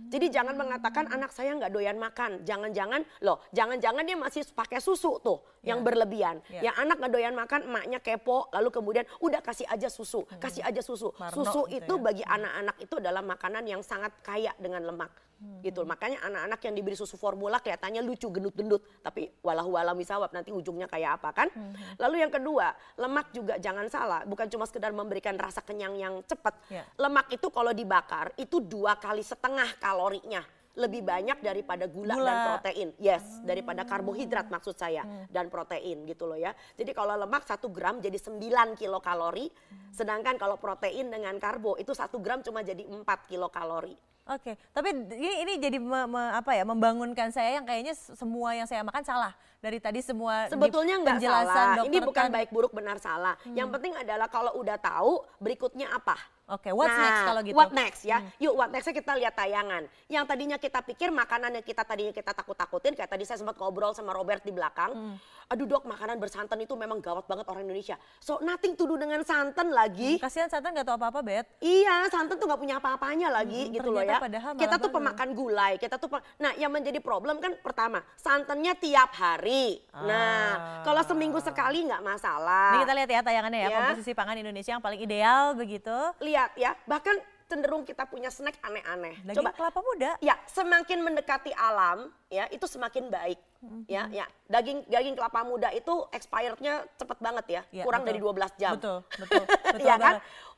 jadi 0.05 0.31
jangan 0.31 0.55
mengatakan 0.55 1.09
anak 1.09 1.33
saya 1.33 1.57
nggak 1.57 1.73
doyan 1.73 1.97
makan. 1.97 2.45
Jangan-jangan 2.45 3.01
loh, 3.25 3.41
jangan-jangan 3.51 4.03
dia 4.05 4.15
masih 4.15 4.45
pakai 4.53 4.79
susu 4.79 5.17
tuh 5.19 5.41
yang 5.65 5.81
yeah. 5.81 5.85
berlebihan. 5.85 6.35
Yeah. 6.47 6.71
Yang 6.71 6.75
anak 6.85 6.95
nggak 7.01 7.11
doyan 7.11 7.35
makan, 7.35 7.59
emaknya 7.65 7.99
kepo, 7.99 8.47
lalu 8.53 8.69
kemudian 8.69 9.05
udah 9.19 9.41
kasih 9.41 9.65
aja 9.67 9.89
susu, 9.89 10.23
hmm. 10.23 10.39
kasih 10.39 10.61
aja 10.61 10.81
susu. 10.85 11.11
Marno, 11.17 11.33
susu 11.33 11.65
gitu 11.67 11.83
itu 11.83 11.93
ya. 11.97 12.01
bagi 12.01 12.23
anak-anak 12.23 12.75
itu 12.79 12.93
adalah 13.01 13.21
makanan 13.25 13.63
yang 13.65 13.81
sangat 13.81 14.13
kaya 14.21 14.53
dengan 14.61 14.85
lemak. 14.85 15.11
Hmm. 15.35 15.59
gitu 15.59 15.83
makanya 15.83 16.23
anak-anak 16.23 16.63
yang 16.63 16.73
diberi 16.79 16.95
susu 16.95 17.19
formula 17.19 17.59
kelihatannya 17.59 17.99
lucu 18.07 18.31
gendut-gendut 18.31 18.79
tapi 19.03 19.27
walau 19.43 19.67
walau 19.67 19.91
misawab 19.91 20.31
nanti 20.31 20.55
ujungnya 20.55 20.87
kayak 20.87 21.19
apa 21.19 21.35
kan 21.35 21.47
hmm. 21.51 21.99
lalu 21.99 22.23
yang 22.23 22.31
kedua 22.31 22.71
lemak 22.95 23.35
juga 23.35 23.59
jangan 23.59 23.91
salah 23.91 24.23
bukan 24.23 24.47
cuma 24.47 24.63
sekedar 24.63 24.95
memberikan 24.95 25.35
rasa 25.35 25.59
kenyang 25.59 25.99
yang 25.99 26.23
cepat 26.23 26.55
yeah. 26.71 26.87
lemak 26.95 27.27
itu 27.35 27.51
kalau 27.51 27.75
dibakar 27.75 28.31
itu 28.39 28.63
dua 28.63 28.95
kali 28.95 29.19
setengah 29.27 29.75
kalorinya 29.75 30.39
lebih 30.75 31.01
banyak 31.07 31.39
daripada 31.39 31.87
gula, 31.87 32.15
gula. 32.19 32.27
dan 32.27 32.37
protein. 32.51 32.89
Yes, 32.99 33.23
hmm. 33.23 33.47
daripada 33.47 33.81
karbohidrat 33.87 34.47
maksud 34.51 34.75
saya 34.75 35.07
hmm. 35.07 35.31
dan 35.31 35.47
protein 35.47 36.03
gitu 36.03 36.27
loh 36.27 36.35
ya. 36.35 36.51
Jadi 36.75 36.91
kalau 36.91 37.15
lemak 37.15 37.47
satu 37.47 37.71
gram 37.71 38.03
jadi 38.03 38.19
9 38.19 38.75
kilokalori, 38.75 39.47
hmm. 39.47 39.95
sedangkan 39.95 40.35
kalau 40.35 40.59
protein 40.59 41.07
dengan 41.07 41.35
karbo 41.39 41.79
itu 41.79 41.95
satu 41.95 42.19
gram 42.19 42.43
cuma 42.43 42.61
jadi 42.61 42.83
4 42.83 43.03
kilokalori. 43.31 43.95
Oke, 44.25 44.57
tapi 44.73 44.89
ini 44.89 45.45
ini 45.45 45.53
jadi 45.61 45.77
me, 45.77 46.09
me, 46.09 46.33
apa 46.33 46.57
ya 46.57 46.65
membangunkan 46.65 47.29
saya 47.29 47.61
yang 47.61 47.65
kayaknya 47.65 47.93
semua 47.93 48.57
yang 48.57 48.65
saya 48.65 48.81
makan 48.81 49.05
salah 49.05 49.37
dari 49.61 49.77
tadi 49.77 50.01
semua 50.01 50.49
sebetulnya 50.49 50.97
nggak 50.97 51.21
salah. 51.21 51.85
Ini 51.85 52.01
bukan 52.01 52.33
baik 52.33 52.49
buruk 52.49 52.73
benar 52.73 52.97
salah. 52.97 53.37
Hmm. 53.45 53.53
Yang 53.53 53.77
penting 53.77 53.93
adalah 53.93 54.25
kalau 54.25 54.57
udah 54.57 54.81
tahu 54.81 55.21
berikutnya 55.37 55.93
apa. 55.93 56.17
Oke, 56.45 56.69
okay, 56.69 56.73
what's 56.77 56.93
nah, 56.93 57.01
next 57.09 57.21
kalau 57.25 57.41
gitu? 57.41 57.57
What 57.57 57.71
next 57.73 58.01
ya? 58.05 58.21
Hmm. 58.21 58.29
Yuk, 58.37 58.53
what 58.53 58.69
nextnya 58.69 58.93
kita 58.93 59.17
lihat 59.17 59.33
tayangan. 59.33 59.89
Yang 60.05 60.25
tadinya 60.29 60.57
kita 60.61 60.79
pikir 60.85 61.09
makanan 61.09 61.57
yang 61.57 61.65
kita 61.65 61.81
tadinya 61.81 62.13
kita 62.13 62.37
takut-takutin, 62.37 62.93
kayak 62.93 63.09
tadi 63.09 63.25
saya 63.25 63.41
sempat 63.41 63.57
ngobrol 63.57 63.97
sama 63.97 64.13
Robert 64.13 64.45
di 64.45 64.53
belakang. 64.53 64.93
Hmm. 64.93 65.17
Aduh 65.49 65.65
dok, 65.65 65.89
makanan 65.89 66.21
bersantan 66.21 66.61
itu 66.61 66.77
memang 66.77 67.01
gawat 67.01 67.25
banget 67.25 67.49
orang 67.49 67.65
Indonesia. 67.65 67.97
So 68.21 68.37
nothing 68.45 68.77
to 68.77 68.85
do 68.85 68.93
dengan 68.93 69.25
santan 69.25 69.73
lagi. 69.73 70.21
Hmm, 70.21 70.21
kasihan 70.21 70.45
santan 70.45 70.77
gak 70.77 70.85
tahu 70.85 71.01
apa-apa, 71.01 71.25
Bet. 71.25 71.49
Iya, 71.65 72.13
santan 72.13 72.37
tuh 72.37 72.45
gak 72.45 72.61
punya 72.61 72.77
apa-apanya 72.77 73.33
lagi 73.41 73.65
hmm, 73.65 73.81
gitu 73.81 73.89
loh 73.89 74.05
ya. 74.05 74.21
Kita 74.53 74.77
tuh 74.77 74.93
pemakan 74.93 75.33
gulai, 75.33 75.81
kita 75.81 75.97
tuh 75.97 76.13
Nah, 76.37 76.53
yang 76.61 76.69
menjadi 76.69 77.01
problem 77.01 77.41
kan 77.41 77.57
pertama, 77.57 78.05
santannya 78.21 78.77
tiap 78.77 79.17
hari. 79.17 79.81
Nah, 79.97 80.05
ah. 80.05 80.05
Nah, 80.05 80.49
kalau 80.85 81.01
seminggu 81.01 81.41
sekali 81.41 81.89
nggak 81.89 82.05
masalah. 82.05 82.77
Ini 82.77 82.85
kita 82.85 82.93
lihat 82.93 83.09
ya 83.09 83.21
tayangannya 83.25 83.59
ya, 83.65 83.69
ya, 83.69 83.77
komposisi 83.81 84.11
pangan 84.13 84.37
Indonesia 84.37 84.71
yang 84.77 84.83
paling 84.85 85.01
ideal 85.01 85.57
begitu. 85.57 85.97
Lihat 86.21 86.34
ya, 86.55 86.71
bahkan 86.85 87.15
cenderung 87.45 87.85
kita 87.85 88.09
punya 88.09 88.33
snack 88.33 88.57
aneh-aneh. 88.65 89.21
Coba 89.37 89.53
kelapa 89.53 89.79
muda. 89.81 90.17
Ya, 90.19 90.35
semakin 90.49 91.05
mendekati 91.05 91.53
alam, 91.53 92.09
ya 92.27 92.49
itu 92.49 92.65
semakin 92.65 93.09
baik. 93.13 93.39
Mm-hmm. 93.61 93.81
Ya, 93.85 94.03
ya. 94.09 94.25
Daging 94.49 94.89
daging 94.89 95.15
kelapa 95.17 95.45
muda 95.45 95.69
itu 95.71 95.93
expirednya 96.09 96.85
cepet 96.97 97.17
banget 97.21 97.45
ya, 97.47 97.61
ya 97.69 97.83
kurang 97.85 98.03
betul. 98.03 98.33
dari 98.33 98.49
12 98.49 98.61
jam. 98.61 98.71
Betul, 98.77 98.97
betul. 99.21 99.43
betul 99.45 99.87
ya 99.89 99.95
kan? 100.01 100.13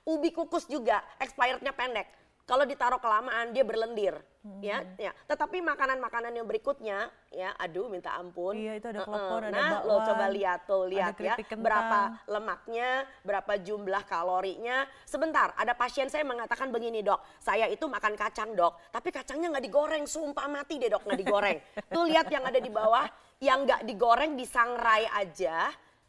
Ubi 0.07 0.31
kukus 0.31 0.63
juga 0.71 1.03
expirednya 1.19 1.75
pendek 1.75 2.07
kalau 2.47 2.63
ditaruh 2.63 2.97
kelamaan 3.03 3.51
dia 3.51 3.67
berlendir 3.67 4.15
hmm. 4.47 4.63
ya 4.63 4.79
ya 4.95 5.11
tetapi 5.27 5.59
makanan-makanan 5.59 6.31
yang 6.31 6.47
berikutnya 6.47 7.11
ya 7.27 7.51
aduh 7.59 7.91
minta 7.91 8.15
ampun 8.15 8.55
iya 8.55 8.79
itu 8.79 8.87
ada 8.87 9.03
klepon 9.03 9.41
uh, 9.43 9.47
ada 9.51 9.53
nah 9.53 9.71
bakwan, 9.83 9.87
lo 9.91 9.95
coba 10.07 10.25
lihat 10.31 10.59
tuh 10.63 10.83
lihat 10.87 11.13
ya 11.19 11.35
kentang. 11.35 11.59
berapa 11.59 11.99
lemaknya 12.31 12.89
berapa 13.27 13.53
jumlah 13.59 14.03
kalorinya 14.07 14.87
sebentar 15.03 15.51
ada 15.59 15.75
pasien 15.75 16.07
saya 16.07 16.23
mengatakan 16.23 16.71
begini 16.71 17.03
dok 17.03 17.19
saya 17.43 17.67
itu 17.67 17.83
makan 17.85 18.15
kacang 18.15 18.55
dok 18.55 18.79
tapi 18.95 19.11
kacangnya 19.11 19.51
nggak 19.51 19.65
digoreng 19.67 20.07
sumpah 20.07 20.47
mati 20.47 20.79
deh 20.79 20.87
dok 20.87 21.03
nggak 21.03 21.19
digoreng 21.19 21.59
tuh 21.93 22.07
lihat 22.07 22.31
yang 22.31 22.47
ada 22.47 22.63
di 22.63 22.71
bawah 22.71 23.03
yang 23.43 23.67
nggak 23.67 23.83
digoreng 23.83 24.39
disangrai 24.39 25.03
aja 25.11 25.67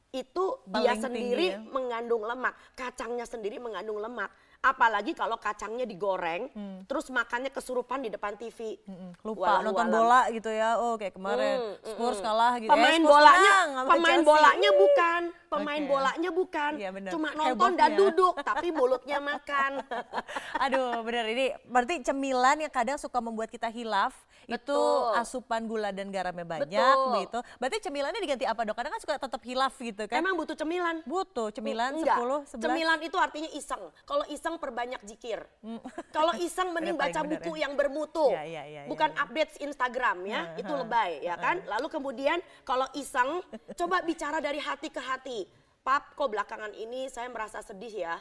itu 0.08 0.44
dia 0.64 0.96
Paling 0.96 1.04
sendiri 1.04 1.46
tinggi 1.52 1.68
ya. 1.68 1.68
mengandung 1.68 2.24
lemak, 2.24 2.56
kacangnya 2.72 3.28
sendiri 3.28 3.60
mengandung 3.60 4.00
lemak. 4.00 4.32
Apalagi 4.58 5.14
kalau 5.14 5.38
kacangnya 5.38 5.86
digoreng, 5.86 6.50
terus 6.90 7.06
makannya 7.14 7.54
kesurupan 7.54 8.02
di 8.02 8.10
depan 8.10 8.34
TV. 8.34 8.74
Mm, 8.90 9.14
Lupa 9.22 9.62
Walau 9.62 9.70
nonton 9.70 9.86
bola 9.86 10.26
gitu 10.34 10.50
ya. 10.50 10.74
Oh 10.82 10.98
kayak 10.98 11.14
kemarin 11.14 11.62
Hmm, 11.62 11.78
hmm, 11.78 11.86
Spurs 11.94 12.18
hmm. 12.18 12.26
kalah 12.26 12.54
gitu. 12.58 12.70
Pemain 12.74 12.98
eh, 12.98 13.06
bolanya, 13.06 13.54
menang 13.54 13.86
pemain 13.86 14.18
Chelsea. 14.18 14.26
bolanya 14.26 14.70
bukan, 14.74 15.20
pemain 15.46 15.82
Oke. 15.86 15.90
bolanya 15.94 16.30
bukan. 16.34 16.72
Iya, 16.74 16.90
bener. 16.90 17.10
Cuma 17.14 17.28
nonton 17.38 17.70
dan 17.78 17.90
Hebohnya. 17.94 18.00
duduk, 18.02 18.34
tapi 18.42 18.66
mulutnya 18.74 19.18
makan. 19.22 19.72
Aduh 20.66 21.06
bener 21.06 21.24
ini 21.30 21.46
berarti 21.62 21.94
cemilan 22.02 22.58
yang 22.58 22.72
kadang 22.74 22.98
suka 22.98 23.22
membuat 23.22 23.54
kita 23.54 23.70
hilaf 23.70 24.10
itu 24.48 24.64
Betul. 24.64 25.12
asupan 25.20 25.68
gula 25.68 25.92
dan 25.92 26.08
garamnya 26.08 26.48
banyak 26.48 26.72
Betul. 26.72 27.04
begitu. 27.12 27.38
Berarti 27.60 27.76
cemilannya 27.84 28.20
diganti 28.24 28.44
apa 28.48 28.60
dok? 28.64 28.76
Kadang 28.80 28.92
kan 28.96 29.00
suka 29.04 29.14
tetap 29.20 29.42
hilaf 29.44 29.74
gitu 29.76 30.02
kan. 30.08 30.24
Emang 30.24 30.40
butuh 30.40 30.56
cemilan? 30.56 31.04
Butuh 31.04 31.52
cemilan 31.52 31.92
Enggak. 32.00 32.16
10, 32.16 32.56
11. 32.56 32.64
Cemilan 32.64 32.98
itu 33.04 33.16
artinya 33.20 33.50
iseng. 33.52 33.84
Kalau 34.08 34.24
iseng 34.32 34.56
perbanyak 34.56 35.04
zikir. 35.04 35.44
Kalau 36.16 36.32
iseng 36.40 36.72
mending 36.72 36.96
baca 36.96 37.20
buku 37.28 37.60
ya. 37.60 37.68
yang 37.68 37.76
bermutu. 37.76 38.32
Iya, 38.32 38.44
iya, 38.48 38.62
iya, 38.64 38.82
Bukan 38.88 39.12
iya. 39.12 39.20
update 39.20 39.52
Instagram 39.60 40.16
ya. 40.24 40.40
Heeh, 40.48 40.60
itu 40.64 40.72
lebay 40.72 41.10
ya 41.20 41.36
kan. 41.36 41.60
Lalu 41.68 41.86
kemudian 41.92 42.40
kalau 42.64 42.88
iseng 42.96 43.44
coba 43.76 44.00
bicara 44.00 44.40
dari 44.40 44.64
hati 44.64 44.88
ke 44.88 45.00
hati. 45.04 45.44
Pap, 45.84 46.16
kok 46.16 46.28
belakangan 46.32 46.72
ini 46.72 47.12
saya 47.12 47.28
merasa 47.28 47.60
sedih 47.60 47.92
ya. 47.92 48.16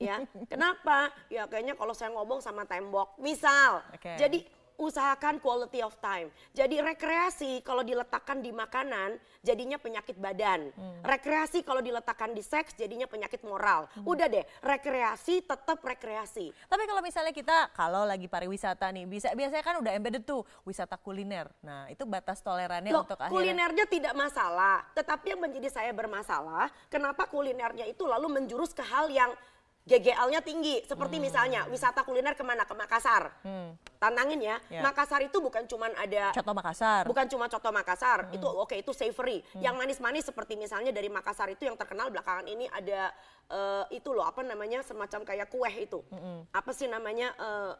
Ya, 0.00 0.22
kenapa? 0.52 1.12
Ya 1.28 1.44
kayaknya 1.44 1.76
kalau 1.76 1.92
saya 1.92 2.08
ngomong 2.16 2.40
sama 2.40 2.64
tembok, 2.64 3.18
misal. 3.20 3.84
Oke. 3.92 4.16
Jadi 4.16 4.46
usahakan 4.78 5.42
quality 5.42 5.82
of 5.82 5.92
time. 5.98 6.30
Jadi 6.54 6.78
rekreasi 6.78 7.60
kalau 7.66 7.82
diletakkan 7.82 8.38
di 8.38 8.54
makanan 8.54 9.18
jadinya 9.42 9.76
penyakit 9.76 10.14
badan. 10.16 10.70
Hmm. 10.72 11.02
Rekreasi 11.02 11.66
kalau 11.66 11.82
diletakkan 11.82 12.30
di 12.32 12.40
seks 12.40 12.78
jadinya 12.78 13.10
penyakit 13.10 13.42
moral. 13.42 13.90
Udah 14.06 14.30
deh, 14.30 14.46
rekreasi 14.62 15.42
tetap 15.42 15.82
rekreasi. 15.82 16.54
Tapi 16.70 16.82
kalau 16.86 17.02
misalnya 17.02 17.34
kita 17.34 17.74
kalau 17.74 18.06
lagi 18.06 18.30
pariwisata 18.30 18.88
nih, 18.94 19.04
bisa 19.04 19.34
biasanya 19.34 19.64
kan 19.66 19.76
udah 19.82 19.92
embedded 19.92 20.22
tuh 20.22 20.46
wisata 20.62 20.94
kuliner. 20.94 21.50
Nah, 21.66 21.90
itu 21.90 22.06
batas 22.06 22.38
tolerannya 22.40 22.94
Loh, 22.94 23.02
untuk 23.02 23.18
akhirnya 23.18 23.34
kulinernya 23.34 23.86
tidak 23.90 24.14
masalah, 24.14 24.86
tetapi 24.94 25.34
yang 25.34 25.42
menjadi 25.42 25.68
saya 25.74 25.90
bermasalah, 25.90 26.70
kenapa 26.86 27.26
kulinernya 27.26 27.84
itu 27.90 28.06
lalu 28.06 28.30
menjurus 28.30 28.70
ke 28.70 28.86
hal 28.86 29.10
yang 29.10 29.34
GGL-nya 29.88 30.40
tinggi. 30.40 30.84
Seperti 30.84 31.16
Hmm. 31.16 31.24
misalnya 31.24 31.60
wisata 31.66 32.04
kuliner 32.04 32.36
ke 32.36 32.44
mana? 32.44 32.62
Ke 32.62 32.76
Makassar. 32.76 33.32
Tantangin 33.96 34.38
ya, 34.38 34.56
Ya. 34.68 34.84
Makassar 34.84 35.18
itu 35.20 35.40
bukan 35.40 35.64
cuman 35.64 35.90
ada 35.96 36.30
Contoh 36.30 36.54
Makassar. 36.54 37.02
Bukan 37.02 37.26
cuma 37.26 37.48
coto 37.48 37.72
Makassar, 37.72 38.28
Hmm. 38.28 38.36
itu 38.36 38.46
oke 38.46 38.76
itu 38.76 38.92
savory. 38.92 39.40
Yang 39.56 39.74
manis-manis 39.74 40.24
seperti 40.24 40.54
misalnya 40.54 40.92
dari 40.92 41.08
Makassar 41.08 41.48
itu 41.48 41.64
yang 41.64 41.74
terkenal 41.74 42.06
belakangan 42.08 42.44
ini 42.44 42.68
ada 42.68 43.10
eh, 43.48 43.84
itu 43.96 44.12
loh 44.12 44.22
apa 44.22 44.44
namanya 44.44 44.84
semacam 44.84 45.24
kayak 45.24 45.48
kue 45.48 45.72
itu. 45.72 46.04
Apa 46.52 46.70
sih 46.70 46.84
namanya 46.84 47.32
eh, 47.34 47.72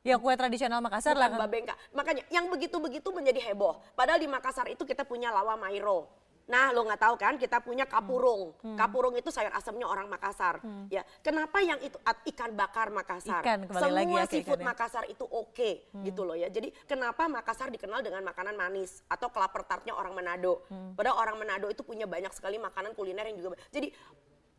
Ya 0.00 0.16
kue 0.16 0.32
tradisional 0.32 0.80
Makassar 0.80 1.12
lah. 1.12 1.28
bukan 1.28 1.36
kan. 1.36 1.44
babengka. 1.44 1.74
Makanya 1.92 2.22
yang 2.30 2.48
begitu-begitu 2.48 3.04
menjadi 3.12 3.52
heboh. 3.52 3.76
Padahal 3.92 4.16
di 4.16 4.24
Makassar 4.24 4.64
itu 4.66 4.80
kita 4.82 5.04
punya 5.04 5.28
lawa 5.28 5.54
mairo. 5.54 6.08
Nah, 6.50 6.74
lo 6.74 6.82
nggak 6.82 6.98
tahu 6.98 7.14
kan 7.14 7.38
kita 7.38 7.62
punya 7.62 7.86
kapurung. 7.86 8.50
Hmm. 8.58 8.74
Kapurung 8.74 9.14
itu 9.14 9.30
sayur 9.30 9.54
asamnya 9.54 9.86
orang 9.86 10.10
Makassar. 10.10 10.58
Ya, 10.90 11.06
kenapa 11.22 11.62
yang 11.62 11.78
itu 11.78 11.94
at- 12.02 12.26
ikan 12.26 12.50
bakar 12.58 12.90
Makassar? 12.90 13.40
Ikan, 13.46 13.70
Semua 13.70 13.94
lagi 13.94 14.12
ya 14.12 14.26
seafood 14.26 14.58
ikannya. 14.58 14.66
Makassar 14.66 15.04
itu 15.06 15.22
oke 15.22 15.70
gitu 16.02 16.26
loh 16.26 16.34
ya. 16.34 16.50
Jadi 16.50 16.74
kenapa 16.84 17.30
Makassar 17.30 17.70
dikenal 17.70 18.02
dengan 18.02 18.26
makanan 18.26 18.58
manis 18.58 19.06
atau 19.06 19.30
kelapa 19.30 19.62
tartnya 19.62 19.94
orang 19.94 20.10
Manado? 20.10 20.66
Padahal 20.98 21.16
orang 21.22 21.36
Manado 21.38 21.70
itu 21.70 21.86
punya 21.86 22.10
banyak 22.10 22.34
sekali 22.34 22.58
makanan 22.58 22.98
kuliner 22.98 23.30
yang 23.30 23.38
juga. 23.38 23.56
Jadi 23.70 23.94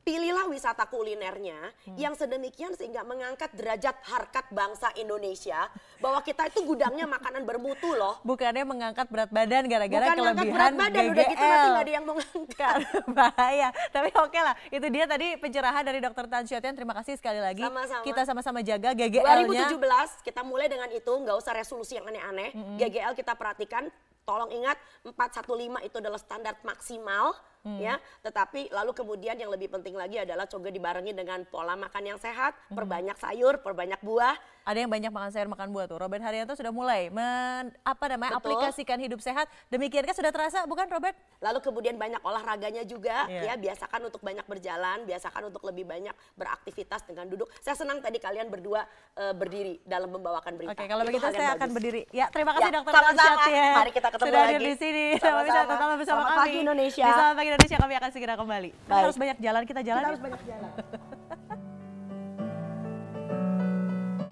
pilihlah 0.02 0.50
wisata 0.50 0.90
kulinernya 0.90 1.74
yang 1.94 2.18
sedemikian 2.18 2.74
sehingga 2.74 3.06
mengangkat 3.06 3.54
derajat 3.54 3.94
harkat 4.06 4.46
bangsa 4.50 4.90
Indonesia 4.98 5.70
bahwa 6.02 6.20
kita 6.26 6.50
itu 6.50 6.66
gudangnya 6.66 7.06
makanan 7.06 7.46
bermutu 7.46 7.94
loh. 7.94 8.18
Bukannya 8.26 8.66
mengangkat 8.66 9.08
berat 9.14 9.30
badan 9.30 9.70
gara-gara 9.70 10.06
kelebihan 10.18 10.50
berat 10.50 10.74
badan 10.74 11.04
udah 11.14 11.26
gitu 11.30 11.44
nanti 11.46 11.58
GGL. 11.62 11.72
nggak 11.72 11.86
ada 11.86 11.94
yang 11.94 12.06
mau 12.06 12.16
ngangkat. 12.18 12.58
Kan, 12.62 12.80
bahaya. 13.18 13.70
Tapi 13.94 14.10
oke 14.18 14.40
lah, 14.42 14.56
itu 14.74 14.88
dia 14.90 15.06
tadi 15.06 15.28
pencerahan 15.38 15.84
dari 15.86 16.00
Dokter 16.02 16.26
Tan 16.26 16.44
Syatian. 16.50 16.74
Terima 16.74 16.94
kasih 16.98 17.14
sekali 17.22 17.40
lagi. 17.40 17.64
Sama-sama. 17.64 18.04
Kita 18.06 18.22
sama-sama 18.26 18.60
jaga 18.66 18.90
GGL-nya. 18.98 19.70
2017 19.78 20.26
kita 20.26 20.42
mulai 20.42 20.68
dengan 20.68 20.90
itu 20.90 21.12
nggak 21.14 21.38
usah 21.38 21.54
resolusi 21.54 21.98
yang 21.98 22.10
aneh-aneh. 22.10 22.54
GGL 22.82 23.14
kita 23.14 23.38
perhatikan. 23.38 23.88
Tolong 24.22 24.54
ingat 24.54 24.78
415 25.02 25.82
itu 25.82 25.98
adalah 25.98 26.22
standar 26.22 26.54
maksimal 26.62 27.34
ya. 27.64 27.96
Tetapi 28.22 28.70
lalu 28.70 28.92
kemudian 28.92 29.36
yang 29.36 29.50
lebih 29.50 29.70
penting 29.70 29.94
lagi 29.94 30.18
adalah 30.18 30.46
coba 30.46 30.68
dibarengi 30.68 31.12
dengan 31.12 31.46
pola 31.46 31.74
makan 31.76 32.04
yang 32.06 32.18
sehat, 32.18 32.54
perbanyak 32.68 33.16
sayur, 33.16 33.60
perbanyak 33.60 34.00
buah. 34.00 34.34
Ada 34.62 34.78
yang 34.80 34.92
banyak 34.92 35.10
makan 35.10 35.30
sayur 35.30 35.50
makan 35.50 35.70
buah 35.70 35.86
tuh. 35.86 35.98
Robert 35.98 36.22
Haryanto 36.22 36.54
sudah 36.54 36.70
mulai 36.70 37.10
men, 37.10 37.74
apa 37.82 38.06
namanya 38.08 38.38
Betul. 38.38 38.54
aplikasikan 38.54 38.98
hidup 38.98 39.18
sehat. 39.18 39.50
Demikian 39.68 40.04
kan 40.04 40.14
sudah 40.14 40.30
terasa 40.30 40.66
bukan 40.66 40.86
Robert? 40.86 41.18
Lalu 41.40 41.60
kemudian 41.60 41.98
banyak 41.98 42.22
olahraganya 42.22 42.86
juga 42.86 43.26
Iya. 43.26 43.42
ya, 43.44 43.54
biasakan 43.58 44.06
untuk 44.06 44.22
banyak 44.22 44.46
berjalan, 44.46 45.02
biasakan 45.04 45.50
untuk 45.50 45.66
lebih 45.66 45.84
banyak 45.84 46.14
beraktivitas 46.36 47.02
dengan 47.04 47.26
duduk. 47.26 47.50
Saya 47.58 47.74
senang 47.74 48.00
tadi 48.00 48.18
kalian 48.18 48.48
berdua 48.48 48.86
eh, 49.14 49.34
berdiri 49.34 49.82
dalam 49.84 50.10
membawakan 50.10 50.54
berita. 50.56 50.74
Oke, 50.74 50.86
kalau 50.86 51.04
Itu 51.04 51.10
begitu 51.10 51.26
saya 51.32 51.50
akan 51.56 51.70
berdiri. 51.72 52.02
Ya, 52.10 52.26
terima 52.30 52.54
kasih 52.54 52.70
Ya, 52.70 52.76
Dokter 52.76 52.94
sama-sama. 52.94 53.26
Syatian. 53.42 53.74
Mari 53.74 53.92
kita 53.92 54.08
ketemu 54.08 54.30
sudah 54.30 54.40
lagi. 54.40 54.54
hadir 54.54 54.62
di 54.62 54.76
sini. 54.78 55.06
Sama-sama. 55.18 55.72
Tetap 55.74 55.88
bersama 55.92 56.06
Selamat 56.06 56.30
kami. 56.30 56.40
pagi 56.40 56.58
Indonesia. 56.62 57.04
Di 57.04 57.12
Selamat 57.12 57.36
Pagi 57.36 57.51
Indonesia 57.52 57.78
kami 57.84 57.94
akan 58.00 58.10
segera 58.16 58.34
kembali. 58.40 58.70
Baik. 58.88 58.96
harus 59.04 59.16
banyak 59.20 59.38
jalan 59.44 59.62
kita 59.68 59.82
jalan. 59.84 60.00
Kita 60.00 60.08
ya? 60.08 60.12
harus 60.16 60.24
banyak 60.24 60.42
jalan. 60.48 60.72